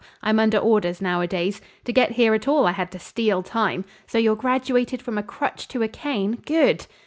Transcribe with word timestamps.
I'm 0.23 0.39
under 0.39 0.57
orders 0.57 0.99
nowadays. 0.99 1.61
To 1.85 1.93
get 1.93 2.13
here 2.13 2.33
at 2.33 2.47
all 2.47 2.65
I 2.65 2.71
had 2.71 2.89
to 2.93 2.97
steal 2.97 3.43
time. 3.43 3.85
So 4.07 4.17
you're 4.17 4.35
graduated 4.35 4.99
from 4.99 5.19
a 5.19 5.21
crutch 5.21 5.67
to 5.67 5.83
a 5.83 5.87
cane? 5.87 6.41
Good!" 6.43 6.87